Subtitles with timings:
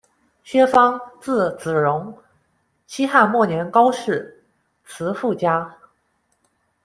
[0.43, 2.17] 薛方，字子容，
[2.87, 4.43] 西汉末年高士、
[4.83, 5.77] 辞赋家。